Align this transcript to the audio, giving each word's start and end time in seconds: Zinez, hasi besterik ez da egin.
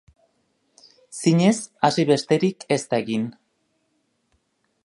Zinez, 1.17 1.57
hasi 1.89 2.07
besterik 2.13 2.67
ez 2.77 2.81
da 2.95 3.01
egin. 3.05 3.29